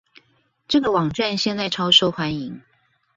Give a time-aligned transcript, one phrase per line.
[0.67, 2.63] 這個網站現在超受歡迎